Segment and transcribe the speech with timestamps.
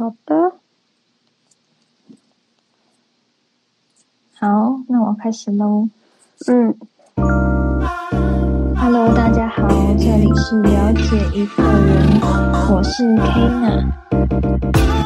[0.00, 0.54] 好的，
[4.34, 5.90] 好，那我开始喽。
[6.46, 6.74] 嗯
[8.76, 9.68] ，Hello，大家好，
[9.98, 12.18] 这里是了解一个人，
[12.72, 14.99] 我是 Kina。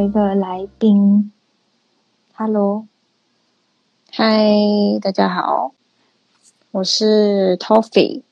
[0.00, 1.30] 有一个来宾
[2.32, 2.86] ，Hello，
[4.10, 5.74] 嗨，大家好，
[6.70, 8.22] 我是 Toffee。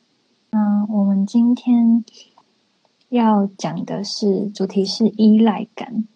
[0.49, 2.03] 嗯，我们今天
[3.11, 6.09] 要讲的是主题是依赖感。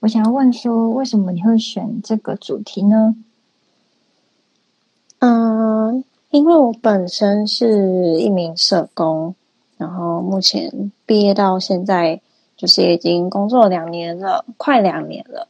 [0.00, 3.16] 我想要问说，为什么你会选这个主题呢？
[5.20, 9.34] 嗯，因为我本身是一名社工，
[9.78, 12.20] 然后目前毕业到现在。
[12.56, 15.48] 就是已经工作两年了，快两年了。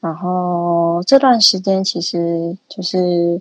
[0.00, 3.40] 然后这段时间其实就是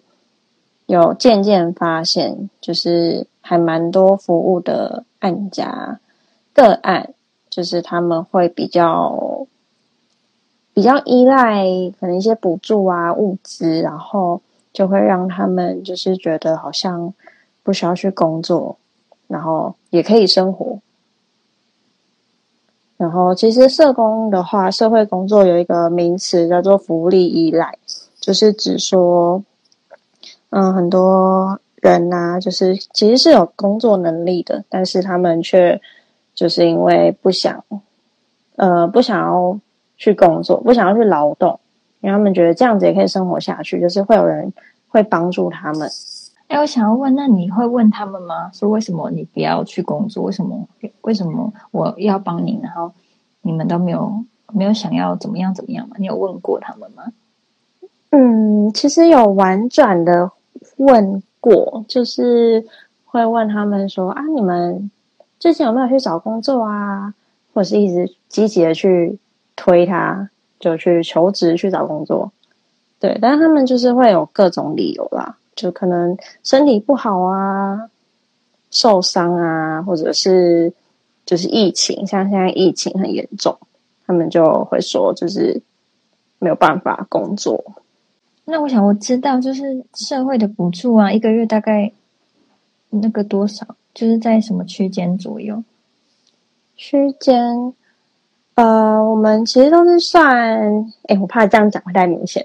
[0.85, 5.99] 有渐渐发现，就是还蛮多服务的案家
[6.53, 7.13] 个案，
[7.49, 9.45] 就是他们会比较
[10.73, 11.65] 比较依赖
[11.99, 14.41] 可能一些补助啊物资，然后
[14.71, 17.13] 就会让他们就是觉得好像
[17.61, 18.77] 不需要去工作，
[19.27, 20.79] 然后也可以生活。
[23.03, 27.77] 然后，其实社工的话，社会工作有一个名词叫做福利依赖，
[28.17, 29.43] 就是指说，
[30.51, 35.81] 嗯，很多人呐，就是其实是有工作能力的，但是他们却
[36.33, 37.65] 就是因为不想，
[38.55, 39.59] 呃，不想要
[39.97, 41.59] 去工作，不想要去劳动，
[41.99, 44.53] 因为他们觉得这样子也可以生活下去，就是会有人
[44.87, 45.89] 会帮助他们。
[46.53, 48.51] 哎，我想要问，那你会问他们吗？
[48.53, 50.21] 说为什么你不要去工作？
[50.25, 50.67] 为什么？
[51.01, 52.59] 为什么我要帮你？
[52.61, 52.91] 然后
[53.41, 55.95] 你们都没有没有想要怎么样怎么样吗？
[55.97, 57.05] 你有问过他们吗？
[58.11, 60.29] 嗯，其实有婉转的
[60.77, 62.63] 问过，就是
[63.05, 64.91] 会问他们说啊，你们
[65.39, 67.15] 最近有没有去找工作啊？
[67.55, 69.17] 或者是一直积极的去
[69.55, 72.31] 推他，就去求职去找工作。
[72.99, 75.37] 对，但是他们就是会有各种理由啦。
[75.55, 77.89] 就可能身体不好啊，
[78.71, 80.73] 受伤啊，或者是
[81.25, 83.57] 就是疫情，像现在疫情很严重，
[84.07, 85.61] 他们就会说就是
[86.39, 87.63] 没有办法工作。
[88.45, 91.91] 那我想我知道，就是社会的补助啊，一个月大概
[92.89, 95.63] 那个多少，就是在什么区间左右？
[96.75, 97.73] 区间，
[98.55, 102.43] 呃，我们其实都是算，哎，我怕这样讲会太明显，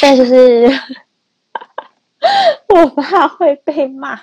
[0.00, 0.70] 但就是。
[2.68, 4.18] 我怕会被骂，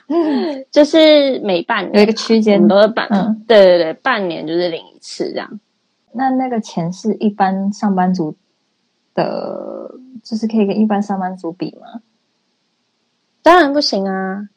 [0.71, 3.07] 就是每半年有一个区间，都是半，
[3.47, 5.59] 对对对，半年就是领一次这样。
[6.13, 8.35] 那那个钱是一般上班族
[9.13, 9.91] 的，
[10.23, 12.01] 就是可以跟一般上班族比吗？
[13.41, 14.49] 当然不行啊，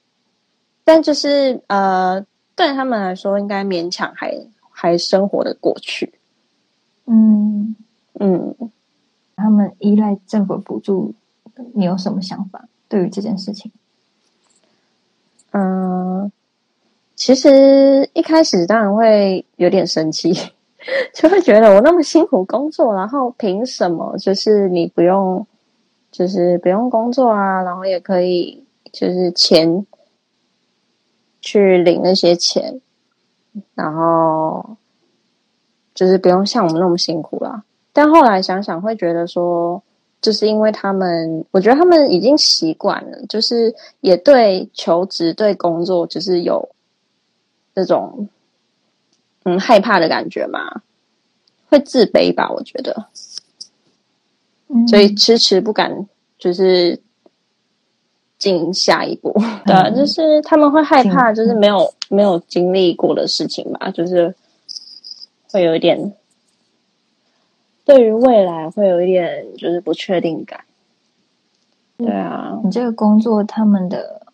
[0.84, 4.34] 但就是呃，对他们来说，应该勉强还
[4.70, 6.14] 还生活的过去。
[7.06, 7.74] 嗯
[8.20, 8.54] 嗯，
[9.36, 11.14] 他们依赖政府补助，
[11.74, 12.68] 你有什么想法？
[12.88, 13.70] 对于这件事情，
[15.52, 16.32] 嗯，
[17.14, 20.32] 其实一开始当然会有点生气，
[21.14, 25.46] 就会觉得我那么辛苦工作，然后凭什么就是你不用，
[26.10, 29.86] 就是不用工作啊，然后也可以就是钱
[31.40, 32.80] 去领那些钱，
[33.74, 34.76] 然后
[35.94, 37.64] 就是不用像我们那么辛苦啦。
[37.92, 39.82] 但后来想想，会觉得说。
[40.20, 46.68] 就是因为他们，我觉得他们已经习惯了，就是也对求职、对工作，就是有
[47.74, 48.28] 这种
[49.44, 50.82] 嗯害怕的感觉嘛，
[51.68, 52.50] 会自卑吧？
[52.50, 53.06] 我觉得，
[54.88, 57.00] 所以迟迟不敢就是
[58.38, 59.32] 进下一步。
[59.64, 64.34] 对，就是他们会害怕，就是没有没有经历过的事情吧，就是
[65.52, 66.12] 会有一点。
[67.88, 70.60] 对于未来会有一点就是不确定感，
[71.96, 74.26] 对啊，你这个工作他们的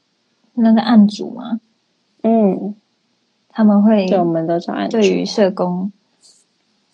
[0.55, 1.61] 那个案主吗？
[2.25, 2.75] 嗯，
[3.51, 5.93] 他们会对我们的案对于社工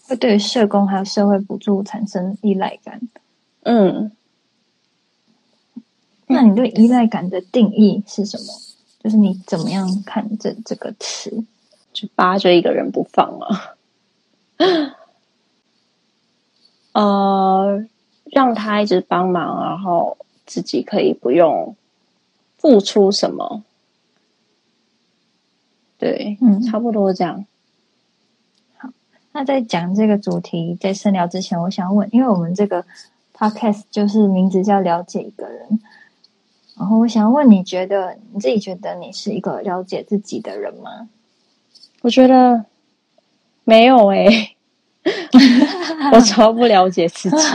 [0.07, 3.01] 会对于社工还有社会补助产生依赖感。
[3.63, 4.13] 嗯，
[6.27, 8.45] 那你对依赖感的定义是什么？
[9.03, 11.43] 就是你怎么样看这这个词？
[11.95, 13.47] 就扒着一个人不放吗？
[17.01, 17.87] 呃，
[18.27, 21.75] 让他一直帮忙，然后自己可以不用
[22.59, 23.63] 付出什么。
[25.97, 27.47] 对，嗯差不多这样。
[28.77, 28.91] 好
[29.33, 32.85] 那在讲这个主题在深聊之前，我想问，因为我们这个
[33.35, 35.81] podcast 就是名字叫了解一个人，
[36.77, 41.09] 然后我想问，你觉得你自己觉得你是一个了解自己的人吗？
[42.03, 42.65] 我觉得
[43.65, 44.57] 没有诶、
[46.13, 47.37] 我超不了解自己。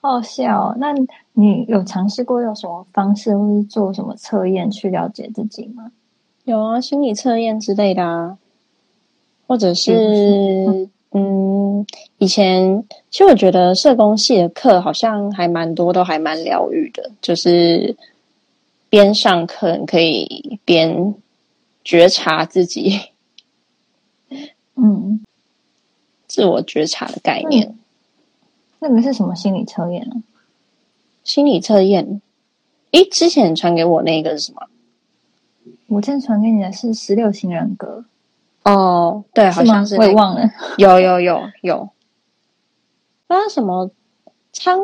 [0.00, 0.92] 好笑哦、那
[1.34, 5.92] 你有尝试过用什么方式，或是做什么测验去了解自己吗？
[6.44, 8.36] 有啊，心理测验之类的啊，
[9.46, 11.86] 或者是嗯，
[12.18, 17.94] 以前其实我觉得社工系的课好像还蛮多，都还蛮疗愈的，就是
[18.88, 21.14] 边上课你可以边
[21.84, 22.98] 觉察自己，
[24.76, 25.24] 嗯，
[26.26, 27.76] 自我觉察的概念。
[28.78, 30.22] 那个是什么心理测验呢？
[31.22, 32.20] 心理测验，
[32.90, 34.66] 诶，之前传给我那个是什么？
[35.86, 38.04] 我之前传给你的是十六型人格，
[38.64, 40.50] 哦，对，好像是、那个我也忘了。
[40.78, 41.90] 有有有有，
[43.28, 43.90] 那什么
[44.52, 44.80] 倡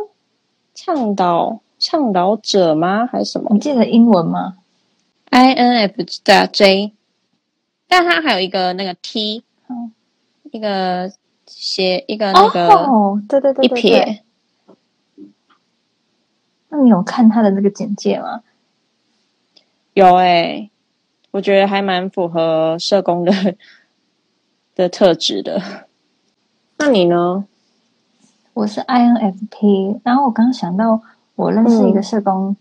[0.75, 3.07] 倡导倡导者吗？
[3.07, 4.59] 还是什么你记得英文吗
[5.31, 6.93] ？？I N F 的 J，
[7.89, 9.93] 但它还有一个那个 T，嗯
[10.51, 11.13] 一个
[11.47, 13.83] 斜一个那个哦，对对对一对对。
[13.83, 14.23] 撇，
[16.71, 18.43] 那你有看他的那个简介吗？
[19.95, 20.71] 有诶、
[21.33, 23.57] 我觉得还蛮符合社工的
[24.75, 25.61] 的特质的。
[26.79, 27.47] 那你呢？
[28.55, 31.01] 我是 INFP，然后我刚刚想到，
[31.35, 32.57] 我认识一个嗯社工，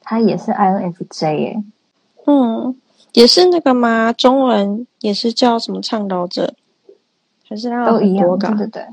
[0.00, 1.62] 他也是 INFJ 耶。
[2.26, 2.76] 嗯，
[3.12, 4.12] 也是那个吗？
[4.12, 6.54] 中文也是叫什么倡导者，
[7.48, 8.38] 还是都一样？
[8.38, 8.86] 对对对，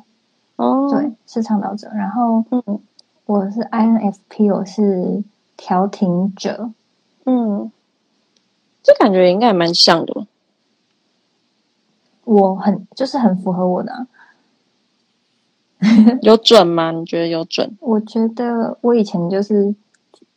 [0.56, 1.90] 哦，对，是倡导者。
[1.94, 2.80] 然后嗯
[3.26, 5.24] 我是 INFP，我是
[5.58, 6.72] 调停者。
[7.26, 7.72] 嗯，
[8.84, 10.26] 这感觉应该也蛮像的。
[12.24, 14.08] 我很就是很符合我的啊、
[16.22, 16.92] 有准吗？
[16.92, 17.78] 你觉得有准？
[17.80, 19.76] 我觉得我以前就是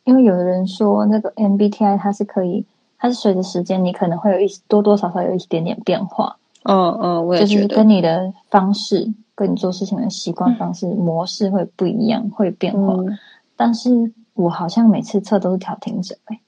[0.03, 2.65] 因为有的人说那个 MBTI 它是可以，
[2.99, 7.89] 它是随着时间你可能会有一多多少少有一点点变化，嗯嗯，我也觉得就是跟。
[7.89, 12.93] 你的方式、跟你做事情的习惯方式、模式会不一样，会变化。
[12.93, 13.17] 嗯
[13.55, 16.39] 但是我好像每次测都是调停者、欸，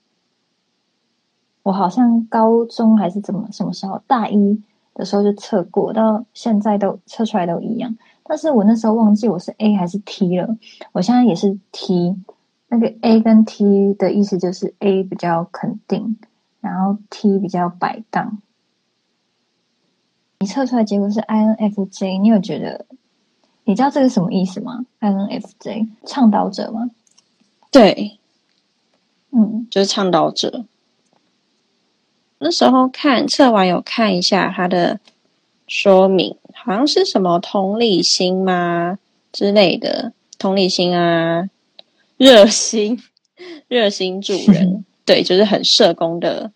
[1.64, 4.62] 我好像高中还是怎么什么时候大一
[4.94, 7.98] 的时候就测过，到现在都测出来都一样。
[8.24, 10.56] 但是我那时候忘记我是 A 还是 T 了，
[10.94, 12.16] 我现在也是 T。
[12.70, 16.18] 那个 A 跟 T 的意思就是 A 比较肯定，
[16.62, 18.42] 然后 T 比较摆荡。
[20.40, 22.86] 你测出来结果是 INFJ，你有觉得
[23.66, 26.90] 你知道这个什么意思吗？INFJ 倡导者吗？
[27.70, 28.20] 对，
[29.32, 30.66] 嗯，就是倡导者。
[32.40, 35.00] 那时候看测完有看一下它的
[35.68, 38.98] 说明，好像是什么同理心吗
[39.32, 41.48] 之类的，同理心啊，
[42.18, 43.00] 热心，
[43.70, 46.54] 热心助人， 对，就是很社工的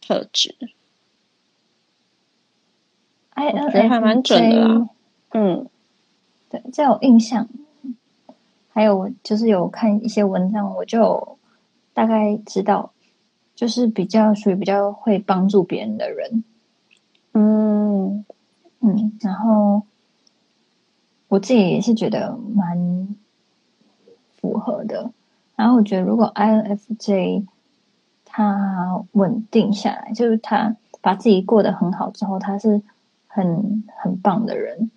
[0.00, 0.54] 特质。
[3.34, 4.88] 我觉得还蛮准的 INFJ 啦
[5.30, 5.68] 嗯
[6.48, 7.48] 对，这有印象。
[8.68, 11.38] 还有我就是有看一些文章，我就
[11.92, 12.92] 大概知道，
[13.56, 16.44] 就是比较属于比较会帮助别人的人，
[17.32, 18.24] 嗯
[18.78, 19.82] 嗯，然后
[21.26, 23.16] 我自己也是觉得蛮
[24.40, 25.10] 符合的。
[25.56, 27.44] 然后我觉得，如果 INFJ
[28.38, 32.80] 他稳定下来，就是他把自己过得很好之后，他是
[33.26, 34.92] 很很棒的人。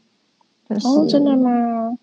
[0.70, 1.98] 就是、哦，真的吗？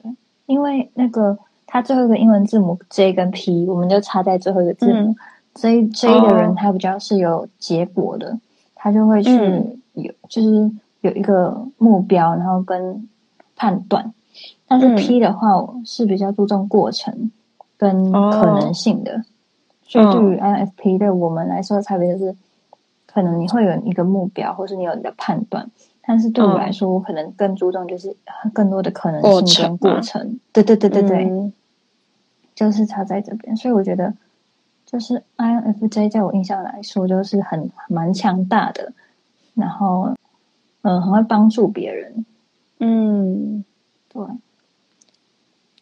[0.00, 0.10] 对
[0.46, 5.10] 因为那个他最后一个英文字母 J 跟 P，我们就插在最后一个字母。
[5.10, 5.16] 嗯
[5.52, 8.38] J J 的人哦他比较是有结果的，
[8.74, 10.70] 他就会去嗯有、就是
[11.00, 13.08] 有一个目标，然后跟
[13.56, 14.14] 判断。
[14.66, 15.48] 但是嗯 P 的话
[15.84, 17.32] 是比较注重过程
[17.76, 19.24] 跟哦可能性的，
[19.90, 22.36] 所以对于 INFP 对我们来说的差别就是，
[23.06, 25.68] 可能你会有一个目标，或是你有你的判断。
[26.02, 28.16] 但是对我嗯来说，我可能更注重就是
[28.54, 30.38] 更多的可能性跟程过程。
[30.52, 31.52] 对对对对对，嗯
[32.54, 34.14] 就是差在这边，所以我觉得，
[34.86, 38.92] 就是 INFJ 在我印象来说，就是很蛮强大的，
[39.54, 40.14] 然后
[40.82, 42.24] 嗯，很会帮助别人。
[42.78, 43.64] 嗯，
[44.08, 44.22] 对，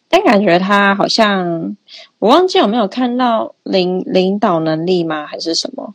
[0.09, 1.77] 但感觉他好像，
[2.17, 5.25] 我忘记有没有看到领领导能力吗？
[5.27, 5.93] 还是什么？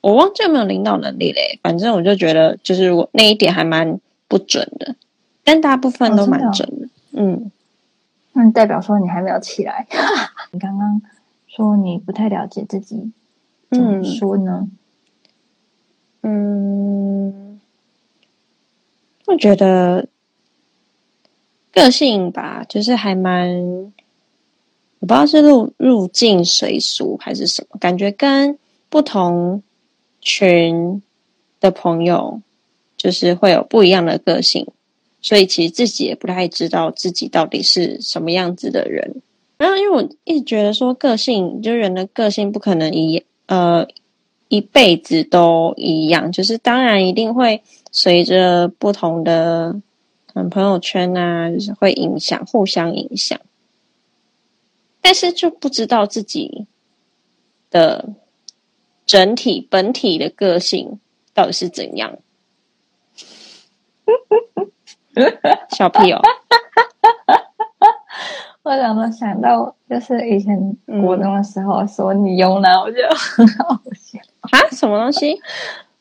[0.00, 1.58] 我忘记有没有领导能力嘞。
[1.62, 4.94] 反正我就觉得，就是我那一点还蛮不准的，
[5.42, 6.88] 但大部分都蛮准的。
[7.12, 7.50] 嗯，
[8.32, 9.86] 那代表说你还没有起来。
[10.52, 11.02] 你刚刚
[11.48, 13.10] 说你不太了解自己，
[13.70, 14.68] 怎么说呢？
[16.22, 17.60] 嗯，
[19.26, 20.06] 我觉得
[21.76, 23.54] 个性吧，就是还蛮，
[24.98, 29.62] 我不知道是入入境随俗还是什么，感觉跟不同
[30.22, 31.02] 群
[31.60, 32.40] 的朋友，
[32.96, 34.66] 就是会有不一样的个性，
[35.20, 39.20] 所以其实自己也不太知道自己到底是什么样子的人。
[39.58, 43.86] 然后，因为我一直觉得说，个性就是人的个性不可能一呃。
[44.48, 49.74] 一辈子都一样，就是当然一定会随着不同的
[50.38, 53.40] 嗯朋友圈啊，就是会影响，互相影响。
[55.00, 56.66] 但是就不知道自己
[57.70, 58.10] 的
[59.06, 61.00] 整体本体的个性
[61.32, 62.18] 到底是怎样。
[65.70, 66.20] 小屁哦！
[68.62, 74.18] 我怎么想到，就是以前国中的时候说你慵懒，我觉得很好笑
[74.52, 74.68] 啊！
[74.70, 75.40] 什么东西？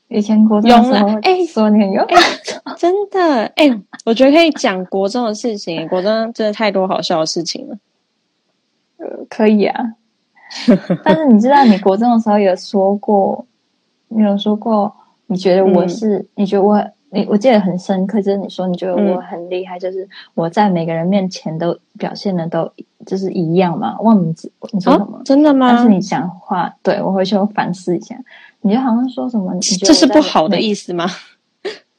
[0.07, 1.91] 以前国中的时候，哎，说你很
[2.77, 3.69] 真的哎，
[4.05, 5.87] 我觉得可以讲国中的事情。
[5.89, 7.77] 国中真的太多好笑的事情了。
[8.97, 9.93] 呃，可以啊。
[11.03, 13.45] 但是你知道，你国中的时候有说过，
[14.09, 14.95] 你有说过，
[15.27, 16.27] 你觉得我是？
[16.35, 16.83] 你觉得我？
[17.11, 22.69] 你我记得很深刻，就是你说你觉得我很厉害，就是我在每个人面前都表现的都
[23.05, 23.97] 就是一样嘛。
[24.01, 25.21] 忘记你说什么？
[25.23, 25.71] 真的吗？
[25.71, 28.17] 但是你讲话，对我回去我反思一下。
[28.65, 29.55] 你就好像说什么？
[29.61, 31.05] 这是不好的意思吗？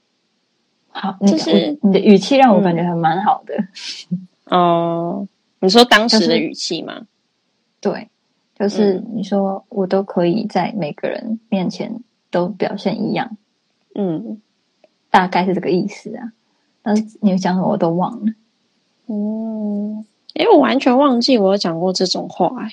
[0.91, 3.55] 好，就是你的语气让我感觉还蛮好的。
[4.51, 5.29] 哦，
[5.61, 7.07] 你说当时的语气吗？
[7.81, 8.09] 对，
[8.59, 13.37] 就是你说我都可以在每个人面前都表现一样。
[13.95, 14.41] 嗯。
[15.09, 16.33] 大概是这个意思啊，
[16.83, 18.33] 但是你讲什么我都忘了。
[19.07, 20.05] 嗯，
[20.35, 22.69] 因为我完全忘记我有讲过这种话。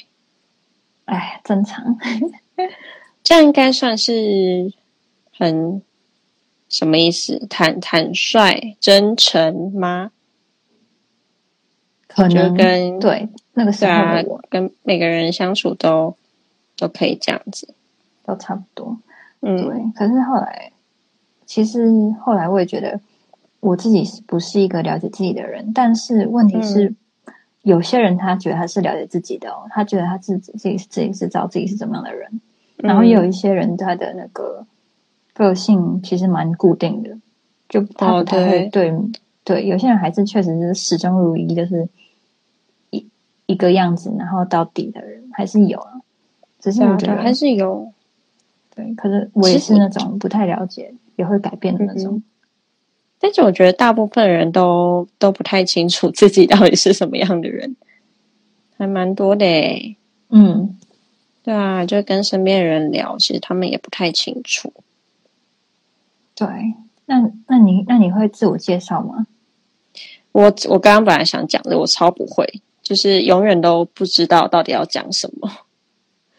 [1.05, 1.97] 哎，正常，
[3.24, 4.74] 这样应该算是
[5.32, 5.82] 很
[6.70, 7.46] 什么意思？
[7.50, 10.12] 坦坦率、真诚吗？
[12.08, 16.15] 可能跟对那个时候跟每个人相处都
[16.77, 17.74] 都可以这样子，
[18.25, 18.98] 都差不多。
[19.42, 19.92] 嗯，对。
[19.96, 20.70] 可是后来。
[21.46, 21.86] 其实
[22.22, 23.00] 后来我也觉得
[23.60, 26.96] 我自己是不是一个了解自己的人，但是问题是，
[27.62, 32.42] 有些人他觉得他是了解自己的哦，他觉得他自己自己自己是知道自己是怎么样的人，
[32.83, 34.65] 然后也有一些人他的那个
[35.33, 37.17] 个性其实蛮固定的，
[37.67, 38.93] 就他不太会对
[39.43, 41.87] 对，有些人还是确实是始终如一，就是
[42.91, 43.05] 一
[43.45, 46.01] 一个样子，然后到底的人还是有啊，
[46.59, 47.91] 只是我觉得还是有，
[48.75, 50.93] 对，可是我也是那种不太了解。
[51.15, 52.23] 也会改变的那种，
[53.19, 57.75] 但是我觉得大部分人都都不太清楚自己到底是什么样的人，
[58.75, 59.45] 还蛮多的。
[60.29, 60.75] 嗯，
[61.43, 64.73] 对啊，就跟身边的人聊，其实他们也不太清楚。
[66.33, 66.47] 对，
[67.05, 69.27] 那那你那你会自我介绍吗？
[70.31, 75.51] 我我刚刚本来想讲的，我超不会，就是永远都不知道到底要讲什么。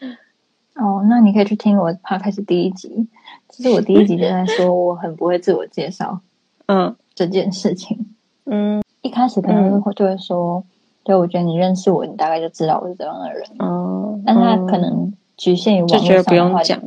[0.75, 3.07] 哦，那你可以去听我怕开始第一集。
[3.47, 6.19] 其实我第一集就在说我很不会自我介绍，
[6.65, 8.07] 嗯，这件事情，
[8.45, 10.65] 嗯，一开始可能会就会说，
[11.05, 16.81] 对我觉得你认识我，你大概就知道我是怎样的人，哦，但他可能局限于网络上不用讲，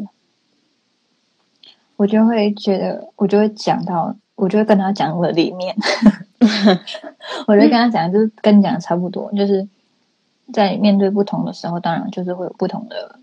[1.97, 5.75] 我就会觉得，我就会讲到，我就会跟他讲我的理念，
[7.47, 9.67] 我就跟他讲，就是跟你讲的差不多，就是
[10.53, 13.19] 在面对不同的时候，当然就是会有不同的。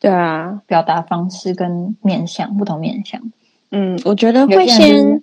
[0.00, 3.22] 对啊，表达方式跟面相不同面相。
[3.70, 5.22] 嗯，我觉得会先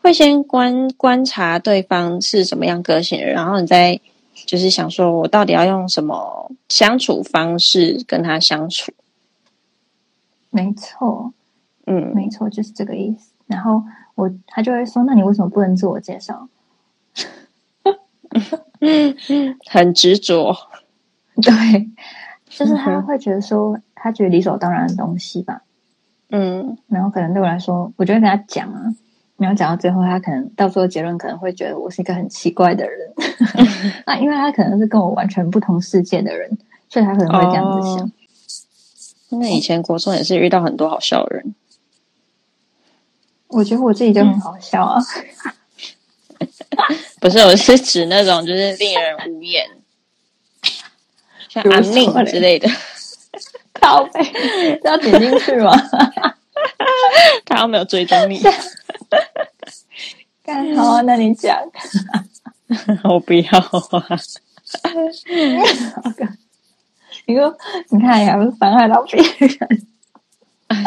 [0.00, 4.00] 会先观观察对方是什么样个性，然后你再
[4.46, 8.92] 就是想说我到底要用什么相处方式跟他相处。
[10.50, 11.32] 没错，
[11.86, 13.32] 嗯，没错，就是这个意思。
[13.46, 13.82] 然后
[14.14, 16.48] 我他就会说：“那你为什么不能自我介绍？”
[19.70, 20.54] 很执着，
[21.42, 21.90] 对，
[22.46, 23.78] 就是他会觉得说。
[24.00, 25.62] 他觉得理所当然的东西吧，
[26.30, 28.94] 嗯，然后可能对我来说，我就会跟他讲啊，
[29.38, 33.12] 然后讲到最后，他可能到最后结论可能会觉得我是一个很奇怪的人，
[34.04, 36.50] 那因为他可能是跟我完全不同世界的人，
[36.90, 38.12] 所以他可能会这样子想。
[39.30, 41.54] 因为以前国中也是遇到很多好笑的人，
[43.46, 45.00] 我觉得我自己就很好笑啊，
[47.20, 49.64] 不是，我是指那种就是令人无言，
[51.48, 52.68] 像阿命之类的。
[53.80, 54.20] 靠背
[54.82, 55.70] 要点进去吗？
[57.46, 58.42] 他又没有追踪你。
[60.48, 61.54] 干好，那你讲。
[63.04, 64.08] 我不要啊！
[67.26, 67.54] 你说，
[67.90, 69.50] 你看呀，伤害到别人，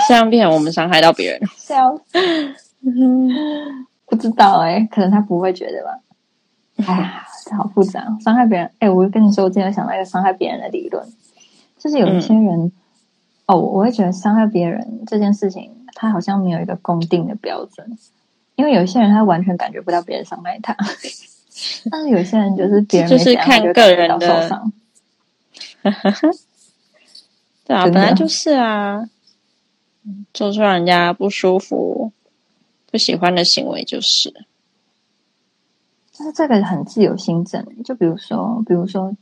[0.07, 2.03] 这样变成我们伤害到别人，笑死。
[4.07, 5.99] 不知道哎、可能他不会觉得吧。
[6.87, 8.71] 哎呀，这好复杂，伤害别人。
[8.79, 11.07] 哎、我跟你说，我今天想到一个伤害别人的理论，
[11.77, 12.71] 就是有一些人，
[13.45, 17.95] 哦，我会觉得伤害别人这件事情，他好像没有一个公定的标准，
[18.61, 20.77] 因为有些人他完全感觉不到别人伤害他，
[21.89, 24.71] 但是有些人就是别人这就是看个人的受伤。
[27.65, 29.09] 对啊，本来就是啊，
[30.31, 32.11] 做出让人家不舒服、
[32.91, 34.45] 不喜欢的行为就是。
[36.11, 39.17] 就是这个很自由心证，就比如说，比如说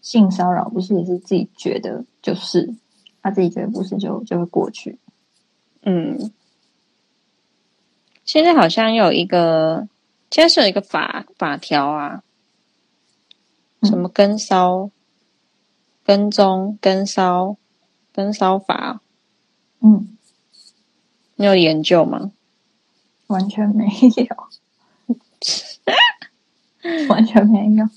[0.00, 2.74] 性骚扰，不是也是自己觉得就是，
[3.20, 4.98] 他自己觉得不是就就会过去。
[5.82, 6.30] 嗯，
[8.32, 9.88] 现在好像有一个，
[10.30, 12.22] 现在是有一个法法条啊，
[13.80, 14.88] 嗯什么跟骚、
[16.04, 17.56] 跟踪、跟骚、
[18.12, 19.00] 跟骚法，
[19.80, 20.16] 嗯，
[21.34, 22.30] 你有研究吗？
[23.26, 24.26] 完全没有，
[27.10, 27.88] 完全没有。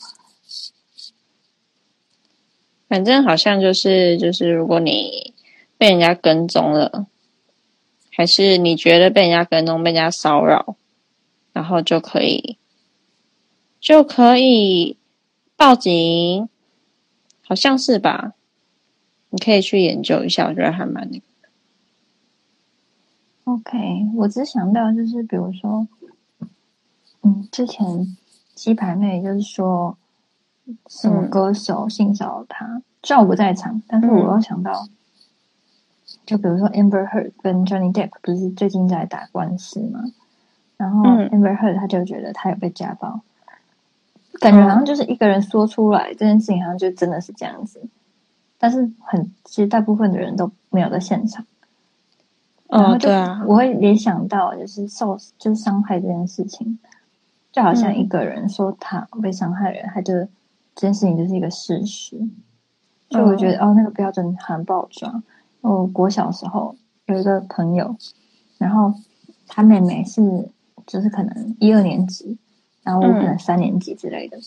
[2.87, 5.35] 反正好像就是就是，如果你
[5.77, 7.05] 被人家跟踪了，
[8.15, 10.75] 还是你觉得被人家跟踪、被人家骚扰，
[11.51, 12.57] 然后就可以
[13.79, 14.97] 就可以
[15.55, 16.47] 报警，
[17.41, 18.33] 好像是吧？
[19.29, 21.25] 你可以去研究一下，我觉得还蛮那个。
[23.45, 23.77] OK，
[24.15, 25.87] 我只想到就是比如说，
[27.23, 28.15] 嗯，之前
[28.53, 29.97] 鸡排妹就是说
[30.87, 34.87] 什么嗯歌手性骚扰她，虽然我不在场，但是我嗯又想到，
[36.25, 40.01] 就比如说 Amber Heard 跟 Johnny Depp 不是最近在打官司吗？
[40.77, 43.21] 然后嗯 Amber Heard 他就觉得他有被家暴，
[44.39, 47.81] 感觉好像就是一个人说出来、这件事情，好像就真的是这样子，
[48.57, 51.45] 但是很其实大部分的人都没有在现场。
[52.67, 56.79] 然后哦，就对啊，我会联想到就是受就是伤害这件事情，
[57.51, 60.13] 就好像嗯一个人说他被伤害人，他就
[60.73, 62.17] 这件事情就是一个事实。
[63.11, 65.21] 所以我觉得、哦，那个标准很不好抓。
[65.63, 67.95] 我国小时候有一个朋友，
[68.57, 68.93] 然后
[69.47, 70.21] 他妹妹是
[70.85, 72.37] 就是可能一二年级，
[72.83, 74.37] 然后我可能三年级之类的。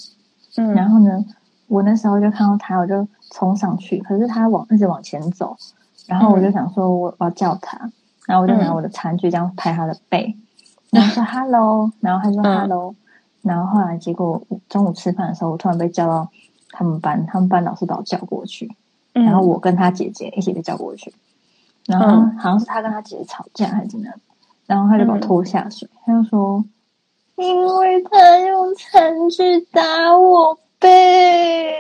[0.57, 1.25] 嗯，然后呢，
[1.69, 5.57] 我那时候就看到他，我就冲上去，可是他往一直往前走，
[6.07, 7.79] 然后我就想说我我要叫他，
[8.27, 10.37] 然后我就拿我的餐具这样拍他的背，
[10.91, 12.95] 然后说 hello，然后他说嗯 hello，、
[13.43, 16.31] 然后后来结果中午吃饭的时候，我突然被叫到
[16.71, 18.75] 他们班，他们班老师把我叫过去，
[19.17, 19.25] 嗯。
[19.25, 21.13] 然后我跟他姐姐一起被叫过去，
[21.87, 22.39] 然后嗯。
[22.39, 24.15] 好像是他跟他姐姐吵架还是怎么样，
[24.67, 26.65] 然后他就把我嗯拖下水，他就说，
[27.37, 31.75] 因为他用餐具打我背，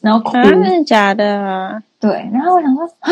[0.00, 1.82] 然后哭，啊，真的假的？
[1.98, 3.10] 对，然后我想说啊，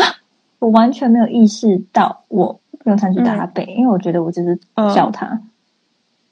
[0.59, 5.41] 我完全没有意识到我用餐具打他背，因为我觉得我只是嗯叫他，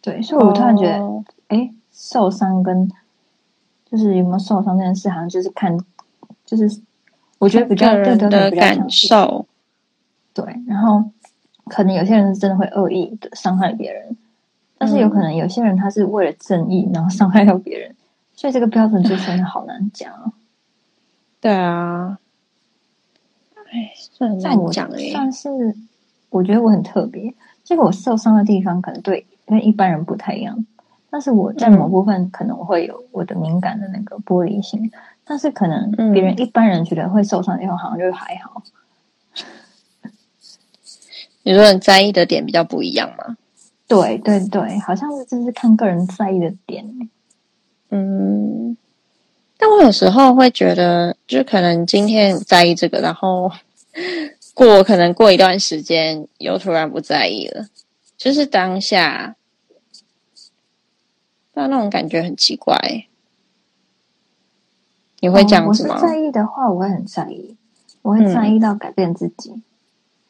[0.02, 1.24] 对，所以我突然觉得，哦。
[1.48, 2.90] 哎、受伤跟
[3.90, 5.78] 就是有没有受伤这件事，好像就是看，
[6.58, 6.82] 就是
[7.40, 8.60] 我觉得比较人对对对
[10.34, 11.02] 对，然后
[11.68, 14.18] 可能有些人是真的会恶意的伤害别人，
[14.78, 17.96] 但是有可能有些人他是为了正义，然后伤害到别人，
[18.34, 20.34] 所以这个标准就真的好难讲哦。
[21.40, 22.20] 对啊，
[23.56, 25.12] 哎，这很像我难讲诶。
[25.12, 25.50] 算是
[26.30, 27.34] 我觉得我很特别，
[27.64, 30.66] 这个我受伤的地方可能对跟一般人不太一样，
[31.10, 34.92] 但是我在某嗯部分可能我会有我的敏感的那个玻璃心，
[35.32, 38.62] 但是可能嗯别人一般人觉得会受伤以后好像就还好。
[41.44, 43.38] 你说你在意的点比较不一样吗？
[43.88, 47.10] 对对对，好像是就是看个人在意的点。
[47.92, 48.76] 嗯，
[49.58, 53.50] 但我有时候会觉得，就可能今天在意这个，然后
[54.54, 57.68] 过可能过一段时间又突然不在意了，
[58.18, 59.38] 就是当下，
[61.54, 63.06] 但那种感觉很奇怪。
[65.22, 65.96] 你会这样子吗？
[65.96, 67.56] 哦我是在意的话，我会很在意，
[68.02, 69.62] 我会在意到改变自己，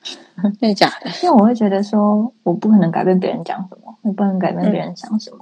[0.59, 1.09] 真的假的？
[1.23, 5.37] 因为我会觉得说，我不可能改变别人讲什么，我不能改变别人想什么。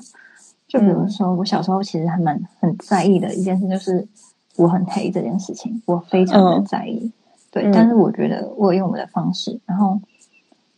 [0.67, 4.07] 就比如说，我小时候其实还蛮很在意的一件事，就是
[4.55, 7.11] 我很黑这件事情，我非常的嗯在意。
[7.51, 9.99] 对，嗯但是我觉得我有用我的方式，然后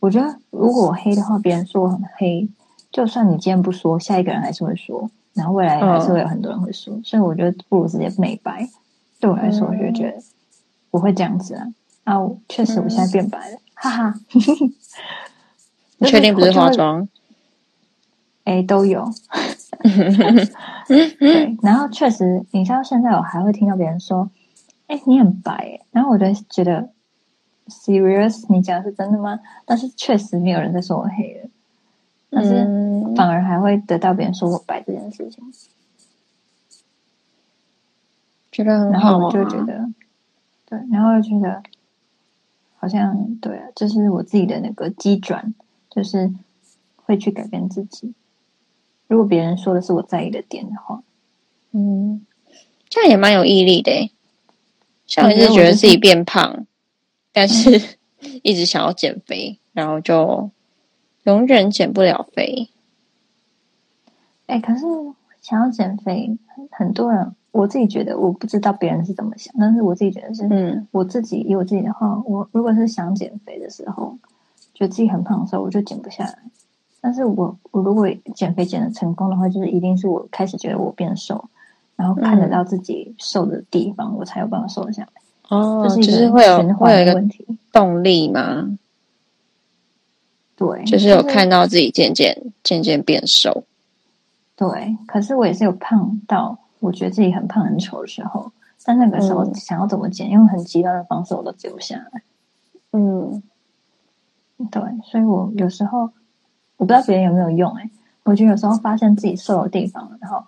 [0.00, 2.48] 我觉得如果我黑的话，别人说我很黑，
[2.90, 8.68] 就算你今天不说，下一个人还是会说，然后未来还是会有很多人会说，所以我觉得不如直接美白。
[9.20, 10.22] 对我来说，我就觉得
[10.90, 11.66] 不会这样子啊。
[12.04, 14.14] 啊，我确实我现在变白了，哈哈。
[15.98, 16.68] 你确定不是化？
[16.70, 17.08] 妆？
[18.44, 19.08] 哎，都有。
[20.88, 24.28] 对，然后确实，你像现在我还会听到别人说
[24.88, 26.90] ：“哎，你很白。”然后我就觉得
[27.68, 29.38] ，serious，你讲的是真的吗？
[29.64, 31.48] 但是确实没有人在说我黑了，
[32.34, 32.64] 但是
[33.14, 35.44] 反而还会得到别人说我白这件事情，
[38.50, 39.18] 觉得很然好啊。
[39.18, 39.86] 后我就觉得，
[40.64, 41.62] 对，然后又觉得
[42.78, 45.52] 好像对啊，就是我自己的那个机转，
[45.90, 46.32] 就是
[46.96, 48.14] 会去改变自己。
[49.08, 51.02] 如果别人说的是我在意的点的话，
[51.72, 52.24] 嗯，
[52.88, 54.10] 这样也蛮有毅力的欸。
[55.06, 56.66] 像我是我觉得我就是觉得自己变胖，
[57.30, 57.98] 但是
[58.42, 60.50] 一直想要减肥，然后就
[61.24, 62.68] 永远减不了肥。
[64.46, 64.84] 哎，可是
[65.40, 74.16] 想要减肥，很很多人，我自己觉得，我不知道别人是怎么想，但是我自己觉得是，嗯我自己以我自己的话，我如果是想减肥的时候，
[74.74, 76.38] 觉得自己很胖的时候，我就减不下来。
[77.00, 81.48] 但是我我如果减肥减的成功的话，就是一定是我开始觉得我变瘦，
[81.96, 85.08] 然后看得到自己瘦的地方，我才有办法瘦得下来。
[85.48, 87.46] 哦，就是会有有一个问题。
[87.72, 88.68] 动力嘛，
[90.62, 93.64] 对，就是有看到自己渐渐渐渐变瘦。
[94.54, 98.52] 对，可是我也是有胖到我觉得自己很胖很丑的时候，
[98.84, 102.22] 但那个时候嗯想要怎么减，用很极端的方式我都减不下来。
[102.92, 103.42] 嗯
[104.70, 106.10] 对，所以我有时候
[106.76, 107.90] 我不知道别人有没有用哎、
[108.24, 110.44] 我觉得有时候发现自己瘦的地方，然后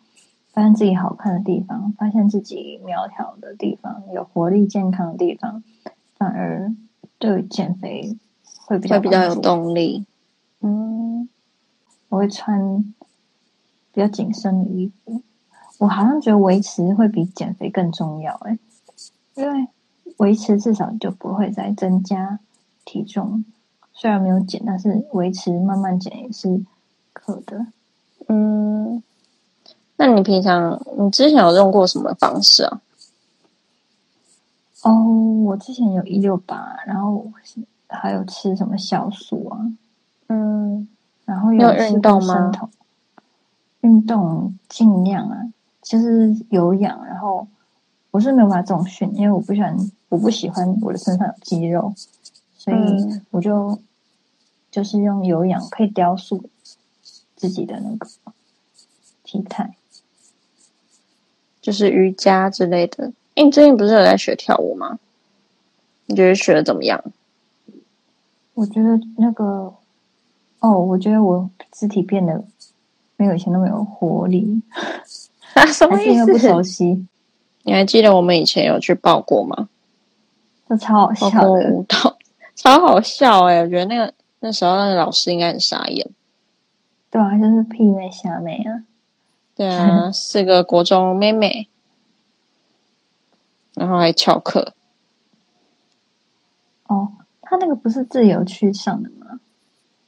[0.52, 5.64] 发现自己好看的地方，发现自己苗条的地方，有活力健康的地方，
[6.16, 6.72] 反而
[7.18, 8.16] 对减肥
[8.66, 9.34] 会比较会比较有。
[9.40, 10.04] 动力。
[10.60, 11.28] 嗯，
[12.08, 12.94] 我会穿
[13.92, 15.22] 比较紧身的衣服。
[15.78, 18.58] 我好像觉得维持会比减肥更重要哎、
[19.34, 19.68] 因为
[20.18, 22.38] 维持至少就不会再增加
[22.84, 23.44] 体重，
[23.92, 26.64] 虽然没有减，但是维持慢慢减也是
[27.12, 27.66] 可的。
[28.28, 29.02] 嗯，
[29.96, 32.80] 那你平常你之前有用过什么方式啊？
[34.82, 34.92] 哦，
[35.44, 37.26] 我之前有一六八，然后
[37.94, 39.58] 还有吃什么酵素啊，
[40.28, 40.88] 嗯，
[41.24, 42.50] 然后你有运动吗
[43.80, 45.36] 运动尽量啊，
[45.82, 47.46] 就是有氧，然后
[48.10, 49.76] 我是没有办法重训，因为我不喜欢，
[50.08, 51.94] 我不喜欢我的身上有肌肉，
[52.56, 53.78] 所以嗯我就
[54.70, 56.42] 就是用有氧可以雕塑
[57.36, 58.06] 自己的那个
[59.22, 59.74] 体态。
[61.60, 63.12] 就是瑜伽之类的。
[63.34, 64.98] 哎，你最近不是有在学跳舞吗？
[66.06, 67.02] 你觉得学的怎么样？
[68.54, 69.74] 我觉得那个
[70.60, 72.42] 哦，我觉得我肢体变得
[73.16, 74.62] 没有以前那么有活力，
[75.54, 76.70] 啊，什么意还是因为不熟思？
[76.70, 77.06] 悉，
[77.64, 79.68] 你还记得我们以前有去报过吗？
[80.68, 81.70] 就超好笑的。
[81.70, 82.16] 舞蹈，
[82.54, 86.08] 超好笑哎、我觉得那个那时候那个老师应该很傻眼。
[87.10, 88.84] 对啊，就是屁妹虾妹啊。
[89.54, 91.68] 对啊， 是个国中妹妹，
[93.74, 94.74] 然后还翘课。
[96.86, 97.12] 哦，
[97.44, 99.38] 他那个不是自由去上的吗？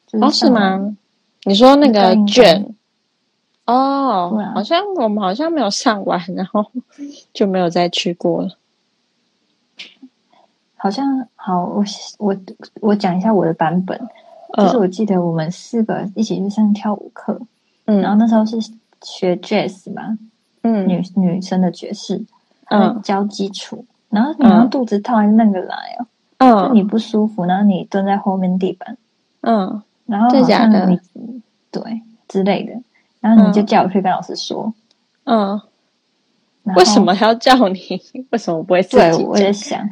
[0.07, 0.51] 就是哦，是？
[0.51, 0.96] 吗？
[1.44, 2.75] 你说那个卷？
[3.66, 6.64] 哦好像我们好像没有上完，然 后
[7.33, 8.49] 就没有再去过了。
[10.77, 11.85] 好像好，我
[12.18, 12.37] 我
[12.81, 13.99] 我讲一下我的版本，
[14.57, 17.40] 就是嗯我记得我们四个一起去上跳舞课，
[17.87, 18.57] 嗯然后嗯那时候是
[19.03, 20.16] 学 jazz 嘛，
[20.62, 22.16] 嗯女女生的爵士，
[22.68, 26.07] 嗯嗯，教基础，然后你好像肚子痛还是那个来哦，就
[26.38, 26.75] 嗯。
[26.75, 28.96] 你不舒服，然后你蹲在后面地板，
[29.42, 30.99] 嗯，然后好像你
[31.70, 32.72] 对之类的，
[33.20, 33.66] 然后你就嗯。
[33.66, 34.72] 叫我去跟老师说，
[35.25, 35.61] 嗯，
[36.77, 37.79] 为什么要叫你？
[38.31, 39.53] 为什么不会自对，己我也？
[39.53, 39.88] 想，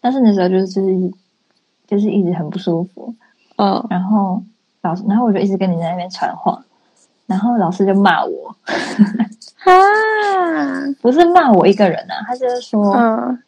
[0.00, 1.12] 但是那时候就是就是
[1.86, 3.14] 就是一直很不舒服，
[3.56, 4.42] 嗯，然后
[4.82, 6.62] 老师，然后我就一直跟你在那边传话，
[7.26, 8.54] 然后老师就骂我，
[9.56, 9.72] 哈，
[11.02, 13.38] 不是骂我一个人啊，他就是说，嗯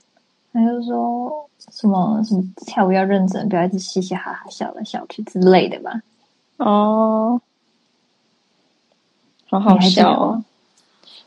[0.58, 6.02] 他就说什么什么跳舞要认真，不要一直嘻嘻哈哈笑来笑去之类的吧。
[6.58, 7.40] 哦，
[9.48, 10.44] 好好笑哦。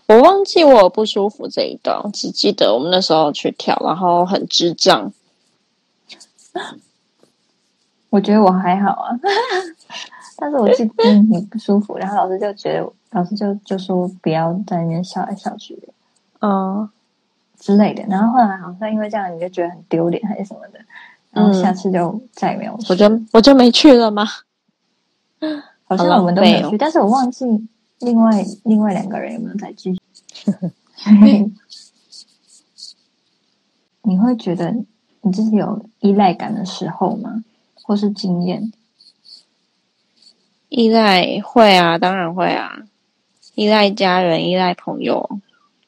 [0.08, 5.13] 我忘记我有不舒服这一段，我只记得我们那时候去跳，然后很智障。
[8.10, 9.20] 我觉得我还好啊，
[10.36, 15.88] 但是我记得你不舒服，然后老师就觉得，老师就就说不要在那边笑来笑去的
[16.41, 16.89] 嗯
[17.62, 18.04] 之类的。
[18.10, 20.80] 然后后来好像因为这样，你就觉得很丢脸还是什么的，
[21.30, 22.88] 然后下次就再也没有去。
[22.89, 24.26] 我就我就没去了吗？
[25.86, 27.45] 好像我们都没有去，但是我忘记
[28.00, 30.00] 另外另外两个人有没有再继续。
[34.04, 34.74] 你会觉得
[35.21, 37.43] 你自己有依赖感的时候吗？
[37.84, 38.71] 或是经验？
[40.69, 42.84] 依赖会啊，当然会啊。
[43.56, 45.30] 依赖家人，依赖朋友，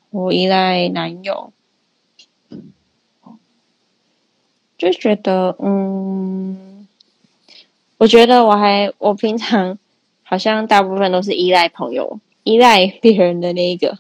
[0.10, 1.54] 我依赖男友，
[4.84, 6.88] 就觉得，嗯，
[7.98, 9.78] 我觉得我还我平常
[10.24, 13.98] 好像大部分都是依赖朋友，依赖别人的那一个，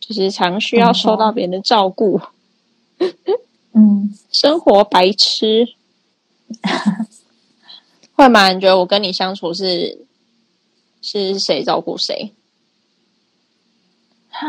[0.00, 2.20] 就是常需要受到别人的照顾，
[3.72, 5.74] 嗯， 生活白痴。
[8.16, 8.52] 会吗？
[8.52, 10.06] 你觉得我跟你相处是
[11.02, 12.32] 是谁照顾谁？
[14.36, 14.48] 哈，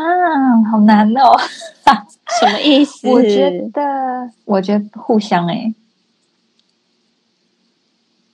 [0.70, 1.36] 好难哦！
[2.40, 3.08] 什么意思？
[3.08, 5.72] 我觉得，我觉得互相哎、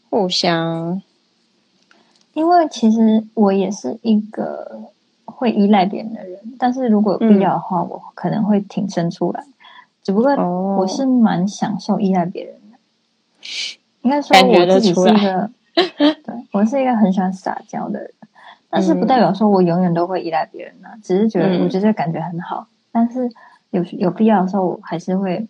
[0.09, 1.01] 互相，
[2.33, 4.81] 因为其实我也是一个
[5.27, 9.45] 会依赖别人的人，但是如果有必要的话，我可能会挺身出来。
[10.03, 12.79] 只不过哦我是蛮享受依赖别人的，
[14.01, 15.51] 应该说我自己是一个，
[16.25, 18.11] 对我是一个很喜欢撒娇的人，
[18.74, 23.30] 但是不代表说我永远都会依赖别人啊，只是觉得嗯我觉得感觉很好，但是
[23.68, 25.46] 有有必要的时候，我还是会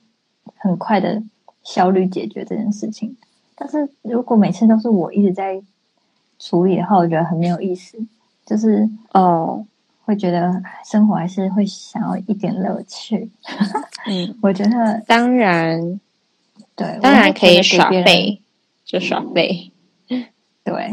[0.57, 1.23] 很快的
[1.63, 3.17] 效率解决这件事情。
[3.55, 5.63] 但是如果每次都是我一直在
[6.41, 7.97] 处理的话，我觉得很没有意思，
[8.45, 9.65] 就是哦，
[10.05, 13.31] 会觉得生活还是会想要一点乐趣。
[14.07, 16.01] 嗯，我觉得当然，
[16.75, 18.41] 对，当然可以耍废，
[18.85, 19.71] 就耍废。
[20.65, 20.93] 对，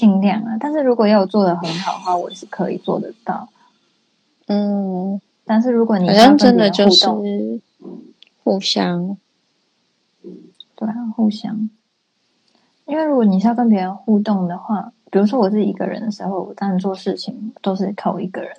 [0.00, 0.56] 尽量啊。
[0.58, 3.46] 但是如果要做的很好的话，我是可以做得到。
[4.46, 7.06] 嗯，但是如果你好像真的就是
[8.42, 9.18] 互相，
[10.74, 11.68] 对啊，互相。
[12.86, 18.50] 因为如果你是要跟别人互动的话，比如说我自己一个人的时候，我当然做事情都是靠我一个人。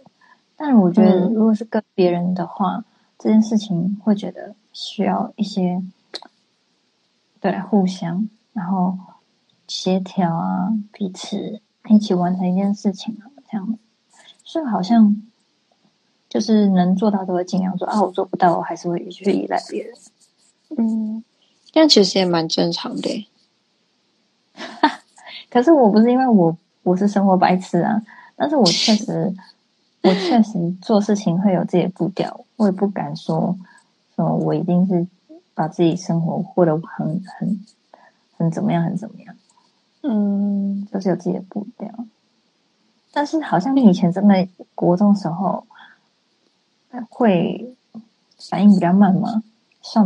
[0.55, 2.85] 但我觉得，嗯如果是跟别人的话，
[3.17, 5.81] 这件事情会觉得需要一些
[7.41, 8.95] 对互相，然后
[9.73, 13.79] 协调啊，彼此一起完成一件事情啊，这样。
[14.43, 15.15] 所以好像
[16.27, 19.93] 就是能做到都会尽量做啊，我做不到，我还是会去依赖别人。
[20.77, 21.23] 嗯，
[21.71, 23.25] 这样其实也蛮正常的耶。
[25.49, 28.03] 可是我不是因为我我是生活白痴啊，
[28.35, 29.33] 但是我确实
[30.01, 33.57] 我确实做事情会有自己的步调，我也不敢说
[34.17, 35.07] 什么我一定是
[35.53, 37.65] 把自己生活过得很很
[38.35, 39.33] 很怎么样很怎么样，
[40.03, 41.89] 嗯，就是有自己的步调。
[43.13, 45.65] 但是好像你以前真的国中时候
[47.09, 47.73] 会
[48.49, 49.43] 反应比较慢吗？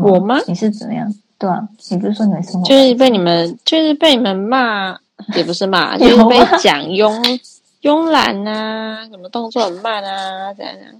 [0.01, 1.13] 我吗你是怎么样？
[1.37, 4.97] 对啊，你不是说你的生活就是被你们，就是被你们骂，
[5.35, 7.39] 也不是骂， 就是被讲慵
[7.81, 10.93] 慵懒啊，什么动作很慢啊，怎样怎样。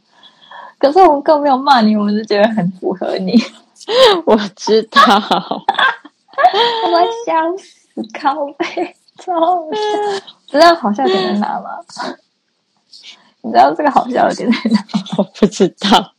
[0.77, 3.33] 可是我们更没有骂你，我们是觉得很符合你。
[4.25, 7.84] 我知道，我快笑死，
[8.19, 9.79] 靠背，超好笑。
[10.47, 11.77] 知道好笑点在哪吗？
[13.41, 14.83] 你知道这个好笑的点在哪？
[15.17, 16.13] 我不知道。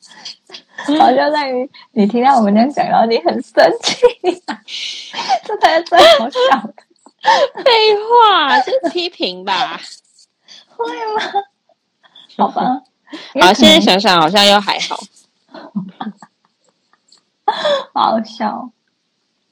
[0.99, 3.97] 好笑在于你听到我们这样讲，然后你很生气，
[5.45, 6.75] 这才是最好笑的，
[7.65, 9.81] 废话，这是批评吧？
[10.77, 11.23] 会吗？
[12.37, 12.83] 好吧，
[13.41, 14.79] 好，现在想想好像又还。
[14.79, 14.97] 好
[17.93, 18.71] 好笑。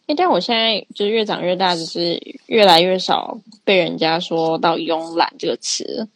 [0.07, 6.09] 诶但我现在就是越长越大，就是越来越少被人家说到慵懒这个词。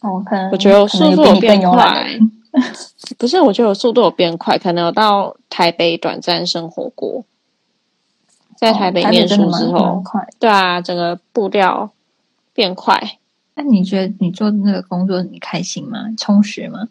[0.00, 2.18] 哦，可能我觉得我速度有变快
[3.18, 7.24] 不是，我觉得我速度有变快，可能有到台北短暂生活过，
[8.56, 10.26] 在台北哦念书之后，蛮快。
[10.38, 11.90] 对啊，整个步调
[12.54, 13.18] 变快。
[13.54, 16.06] 那你觉得你做那个工作你开心吗？
[16.16, 16.88] 充实吗？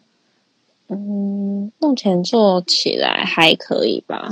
[0.88, 4.28] 嗯，目前做起来还可以吧，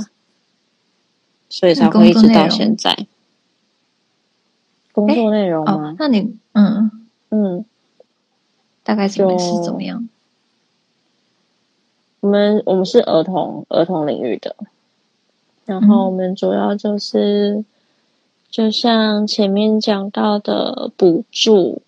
[1.49, 3.07] 所以才会一直到现在。
[4.91, 5.95] 工作内容哦吗，？
[5.97, 6.91] 那你嗯，
[7.29, 7.65] 嗯，
[8.83, 10.07] 大概是你们是怎么样？
[12.21, 14.55] 我们我们是儿童儿童领域的，
[15.65, 17.63] 然后我们主要就是，
[18.49, 21.81] 就像前面讲到的补助，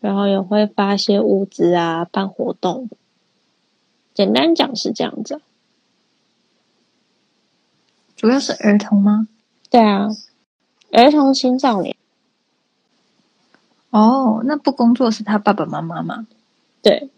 [0.00, 2.88] 然后也会发一些物资啊，办活动。
[4.14, 5.42] 简单讲是这样子。
[8.22, 9.26] 主要是儿童吗？
[9.68, 10.08] 对啊，
[10.92, 11.96] 儿童青少年，
[13.90, 16.28] 哦，那不工作是他爸爸妈妈吗？
[16.80, 17.10] 对。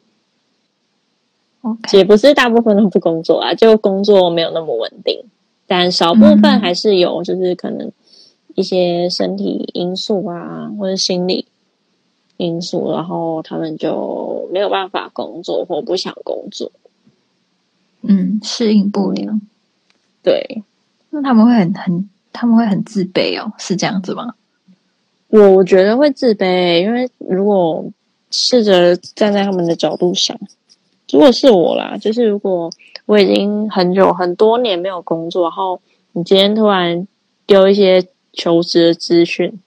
[1.92, 5.24] 也不是大部分都不工作啊，就工作没有那么稳定，
[5.66, 6.60] 但少部分嗯。
[6.60, 7.92] 还是有，就是可能
[8.54, 11.46] 一些身体因素啊，或者心理
[12.38, 16.72] 因素，然后他们就没有办法工作或不想工作。
[18.00, 19.42] 嗯，适应不良，
[20.22, 20.62] 对
[21.14, 24.34] 那他们会很很，他们会很自卑哦，是这样子吗？
[25.28, 27.88] 我，我觉得会自卑，因为如果
[28.32, 30.36] 试着站在他们的角度想，
[31.12, 32.68] 如果是我啦，就是如果
[33.06, 35.80] 我已经很久很多年没有工作，然后
[36.14, 37.06] 你今天突然
[37.46, 39.60] 丢一些求职的资讯，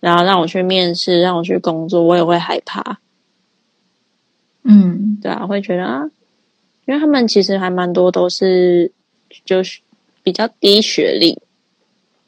[0.00, 2.98] 然后让我去面试，让我去工作，我也会害怕。
[4.64, 6.04] 嗯，对啊，会觉得啊，
[6.84, 8.92] 因为他们其实还蛮多都是
[9.46, 9.80] 就是
[10.22, 11.40] 比较低学历，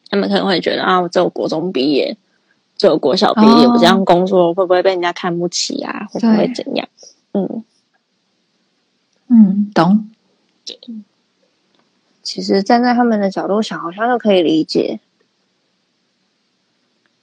[0.08, 2.16] 他们可能会觉得啊，我只有国中毕业，
[2.76, 6.06] 只有国小毕业，哦我这样工作会不会被人家看不起啊？
[6.10, 6.88] 会不会怎样？
[7.32, 7.64] 嗯，
[9.28, 10.10] 嗯，懂。
[12.22, 14.98] 其实站在他们的角度想，好像都可以理解，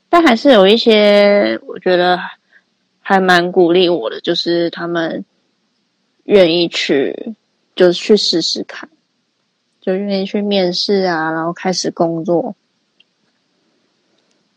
[0.10, 2.20] 但还是有一些我觉得
[3.00, 5.26] 还蛮鼓励我的，就是他们
[6.26, 7.34] 愿意去，
[7.76, 8.88] 就是去试试看，
[9.82, 12.56] 就愿意去面试啊，然后开始工作。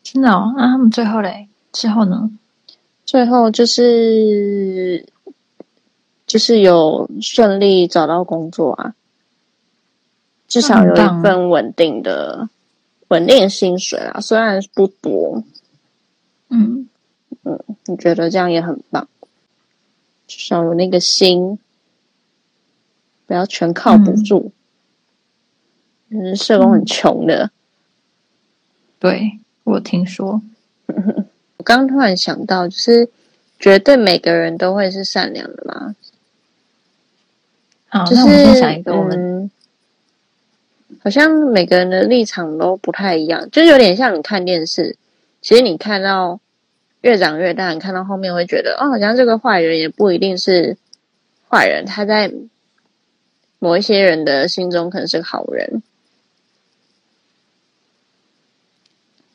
[0.03, 1.49] 真的哦，那他们最后嘞？
[1.73, 2.31] 之后呢？
[3.07, 5.07] 最后就是
[6.27, 8.95] 就是有顺利找到工作啊，
[10.47, 12.49] 至少有一份稳定的
[13.09, 15.43] 稳定的薪水啊，虽然不多，
[16.49, 16.89] 嗯
[17.45, 19.09] 嗯，你觉得这样也很棒，
[20.27, 21.59] 至少有那个心，
[23.27, 24.51] 不要全靠补助。
[24.51, 24.53] 嗯，
[26.37, 27.51] 社工很穷的。
[28.99, 30.41] 对我听说，
[31.57, 33.09] 我刚刚突然想到，就是
[33.59, 35.95] 绝对每个人都会是善良的嘛，
[37.89, 39.51] 好，就是那我们先想一个，我们嗯，
[41.03, 44.97] 好像每个人的立场都不太一样，就有点像你看电视，
[45.43, 46.41] 其实你看到
[47.03, 50.77] 越长越大，你看到后面会觉得，哦，好像这个坏人也不一定是
[51.51, 52.33] 坏人，他在
[53.59, 55.83] 某一些人的心中可能是个好人，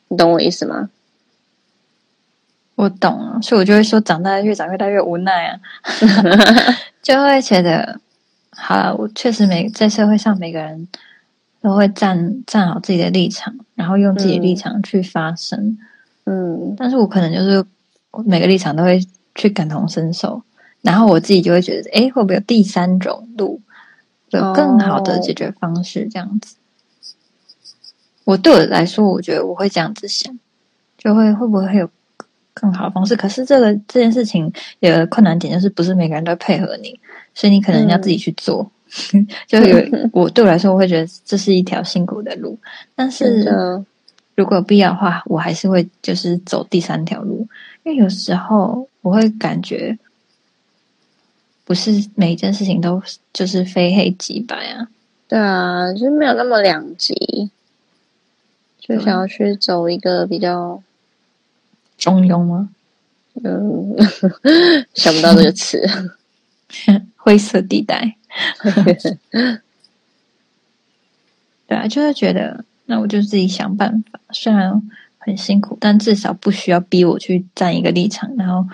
[0.09, 0.89] 你懂我意思吗？
[2.75, 5.59] 我懂啊，所以我就会说，长大越长越大越无奈啊，
[7.03, 7.99] 就会觉得，
[8.51, 10.87] 好了，我确实每在社会上每个人
[11.61, 15.77] 都会站站好自己的立场，然后用自己的立场去发声，
[16.25, 17.65] 嗯但是我可能就是
[18.25, 20.41] 每个立场都会去感同身受，
[20.81, 23.59] 然后我自己就会觉得，诶，会不会有第三种路，
[24.29, 26.07] 有更好的解决方式？
[26.09, 26.55] 这样子，
[28.29, 30.31] 我对我来说，我觉得我会这样子想，
[30.99, 31.89] 就会会不会有
[32.53, 33.15] 更好的方式？
[33.15, 36.99] 可是这个这件事情有个困难点，就是不是每个人都配合你，
[37.33, 38.69] 所以你可能要自己去做。
[39.47, 42.55] 就有我对我来说，我会觉得这是一条辛苦的路，
[42.93, 43.49] 但是
[44.35, 47.47] 如果有必要的话，我还是会就是走第三条路，
[47.83, 49.97] 因为有时候我会感觉，
[51.65, 53.01] 不是每一件事情都
[53.33, 54.87] 就是非黑即白啊。
[55.27, 57.51] 对啊，就是没有那么两极，
[58.89, 60.81] 就想要去走一个比较。
[61.97, 62.69] 中庸吗？
[63.43, 63.95] 嗯，
[64.95, 65.81] 想不到这个词。
[67.17, 68.15] 灰色地带。
[71.67, 74.81] 对啊，就是觉得那我就自己想办法，虽然
[75.17, 78.65] 很辛苦，但至少不需要逼我去站一个立场，然后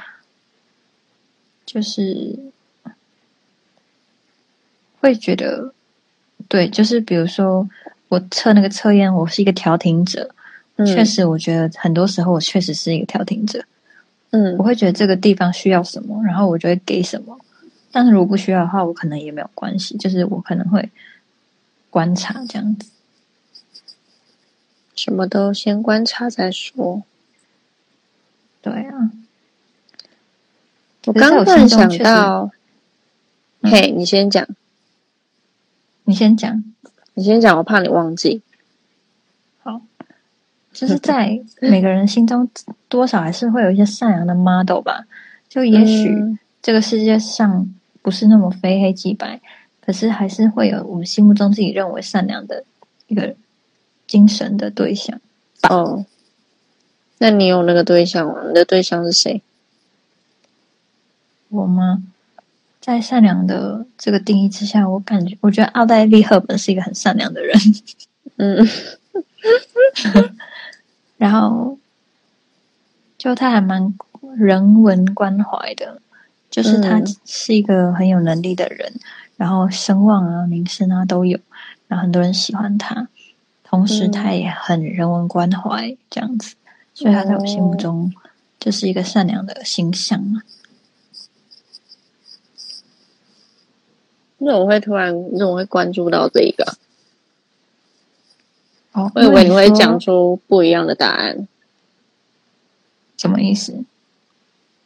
[1.65, 2.37] 就是
[5.01, 5.73] 会觉得，
[6.47, 7.67] 对，就是比如说
[8.15, 10.33] 我测那个测验，我是一个调停者，
[10.77, 13.61] 嗯确实，我觉得很多时候我确实是一个调停者，
[14.29, 17.37] 嗯我会觉得这个地方需要什么，然后我就会给什么。
[17.91, 20.89] 但是如果不需要的话，我可能也没有关系，就是我可能会
[21.89, 22.89] 观察这样子。
[24.95, 27.03] 什么都先观察再说。
[28.61, 29.11] 对啊，
[31.05, 32.49] 我刚突然想到，
[33.59, 34.47] 嗯嘿，你先讲，
[36.05, 36.63] 你先讲。
[37.15, 38.41] 你先讲，我怕你忘记。
[39.63, 39.81] 好，
[40.71, 42.47] 就是在每个人心中，
[42.87, 45.05] 多少还是会有一些善良的 model 吧。
[45.49, 49.39] 就也许嗯这个世界上不是那么非黑即白，
[49.79, 52.65] 可是还是会有我们心目中自己认为善良的
[53.07, 53.35] 一个
[54.05, 55.19] 精神的对象。
[55.69, 56.05] 哦，
[57.19, 58.43] 那你有那个对象吗？
[58.47, 59.41] 你的对象是谁？
[61.47, 62.03] 我吗？
[62.85, 67.59] 在善良的这个定义之下，我感觉我觉得奥黛丽·赫本是一个很善良的人。
[68.37, 68.67] 嗯
[71.17, 71.79] 然后，
[73.17, 73.95] 就他还蛮
[74.37, 75.99] 人文关怀的，
[76.51, 78.93] 就是他嗯是一个很有能力的人，
[79.35, 81.39] 然后声望啊、名声啊都有，
[81.87, 83.07] 然后很多人喜欢他，
[83.63, 86.53] 同时嗯他也很人文关怀这样子，
[86.93, 88.13] 所以他在我心目哦中
[88.59, 90.45] 就是一个善良的形象啊。
[94.45, 95.33] 你怎么会突然？
[95.33, 96.77] 你怎么会关注到这一个？
[98.91, 101.47] 哦，我以为你会讲出不一样的答案。
[103.17, 103.83] 什么意思？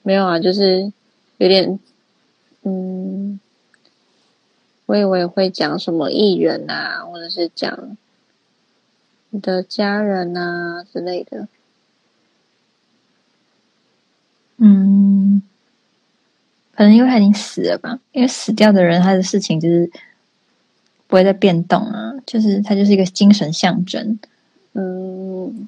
[0.01, 0.93] 没有啊，就是
[1.39, 1.77] 有点，
[2.61, 3.37] 嗯，
[4.85, 7.97] 我以为会讲什么艺人啊，或者是讲
[9.31, 11.49] 你的家人啊之类的。
[16.79, 19.91] 可能因为他已经死了吧，因为死掉的人他的事情就是
[21.07, 24.17] 不会再变动啊，就是他就是一个精神象征。
[24.71, 25.67] 嗯，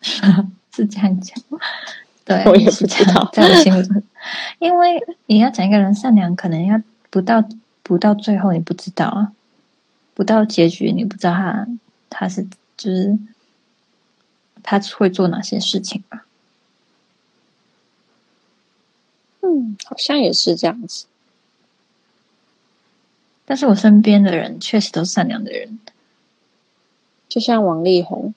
[0.72, 1.58] 是这样讲吗？
[2.24, 4.02] 对，我也是不知道这样在我心目中，
[4.60, 7.46] 因为你要讲一个人善良，可能要不到
[7.82, 9.32] 不到最后你不知道啊，
[10.14, 11.68] 不到结局你不知道他
[12.08, 12.42] 他是
[12.78, 13.18] 就是
[14.62, 16.23] 他会做哪些事情吧。
[19.44, 21.04] 嗯，好像也是这样子。
[23.44, 25.78] 但是我身边的人确实都是善良的人，
[27.28, 28.32] 就像王力宏，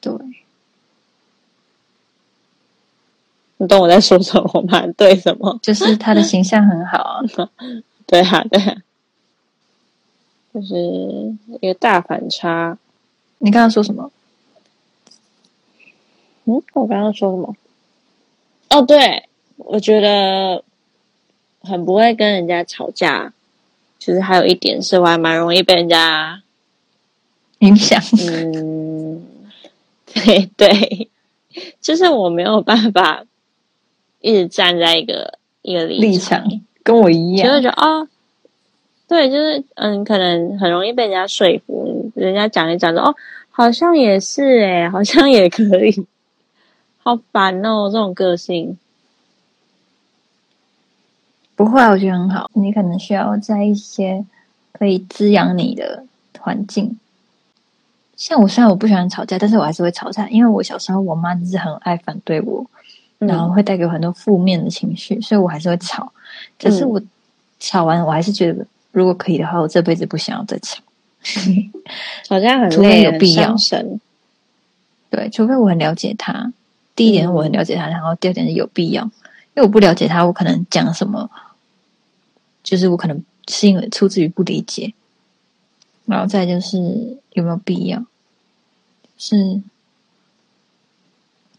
[0.00, 0.12] 对，
[3.56, 4.86] 你懂我在说什么吗？
[4.94, 5.58] 对什么？
[5.62, 7.22] 就是他的形象很好啊。
[8.06, 8.76] 对啊，对啊，
[10.52, 10.74] 就是
[11.62, 12.76] 一个大反差。
[13.38, 14.10] 你刚刚说什么？
[16.44, 17.56] 嗯，我刚刚说什么？
[18.70, 19.24] 哦，对，
[19.56, 20.62] 我觉得
[21.62, 23.32] 很不会跟人家吵架。
[23.98, 26.40] 其实还有一点是，我还蛮容易被人家，
[27.60, 28.00] 影响？
[28.20, 29.26] 嗯，
[30.14, 31.08] 对对，
[31.80, 33.24] 就是我没有办法
[34.20, 38.08] 一直站在一个一个立场，场跟我一样就会样，觉得啊、
[39.08, 43.14] 对，就是嗯，可能很容易被人家说服，人家讲一讲说哦，
[43.50, 46.06] 好像也是诶，好像也可以，
[47.08, 48.76] 好烦哦，这种个性。
[51.56, 52.50] 不会啊，我觉得很好。
[52.52, 54.26] 你可能需要在一些
[54.72, 56.04] 可以滋养你的
[56.38, 56.98] 环境。
[58.14, 62.66] 像我虽然我不喜欢吵架，但是我还是会吵架，因为我小时候我妈就是很爱反对我，
[63.16, 66.12] 然后嗯会带给我很多负面的情绪，所以我还是会吵。
[66.60, 67.00] 可是我
[67.58, 70.82] 吵完，我还是觉得如果可以的话，我这辈子不想要再吵。
[72.28, 73.56] 吵架很除非累，有必要。
[75.08, 76.52] 对，除非我很了解他。
[76.98, 79.10] 第一点我很了解他，然后第二点是有必要，因
[79.54, 81.30] 为我不了解他，我可能讲什么，
[82.64, 84.92] 就是我可能是因为出自于不理解，
[86.06, 88.04] 然后再就是有没有必要，
[89.16, 89.60] 是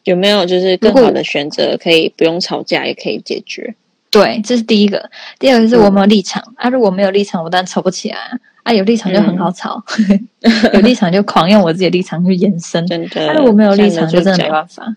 [0.03, 3.75] 有没有就是更好的选择，可以不用吵架也可以解决？
[4.11, 5.09] 对，这是第一个。
[5.39, 6.67] 第二个是我有没有立场、啊？
[6.69, 8.39] 如果没有立场，我当然吵不起来啊。
[8.63, 9.81] 啊，有立场就很好吵，
[10.73, 12.85] 有立场就狂用我自己的立场去延伸。
[12.87, 14.95] 真的，啊，如果没有立场，就真的没脚办法。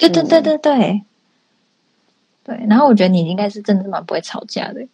[0.00, 1.02] 对对对对对，
[2.42, 2.66] 对。
[2.68, 4.86] 然后我觉得你应该是真的蛮不会吵架的。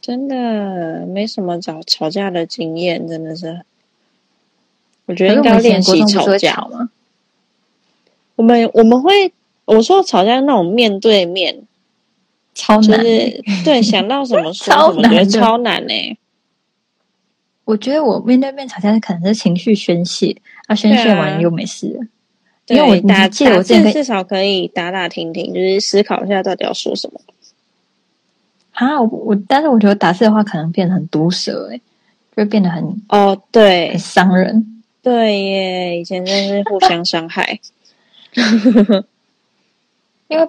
[0.00, 3.60] 真的没什么吵吵架的经验，真的是。
[5.04, 6.52] 我觉得应该练习前国中不是会架。
[6.54, 6.90] 吵吗？
[8.36, 9.32] 我们我们会，
[9.66, 11.62] 我说吵架那种面对面，
[12.54, 16.18] 超难欸、是对想到什么说 什么，觉得超难呢、
[17.64, 20.34] 我觉得我面对面吵架可能是情绪宣泄，
[20.66, 22.00] 啊，宣泄完又没事了。
[22.70, 27.20] 对，因为我打你记得我之前可以字至少可以打打停停，就是思考一下到底要说什么。
[28.72, 31.76] 啊，我我，但是我觉得打字的话，可能变得很毒舌、欸，
[32.36, 34.82] 就会变得很哦，很对伤人。
[35.02, 37.58] 对耶，以前真的是互相伤害。
[40.28, 40.48] 因为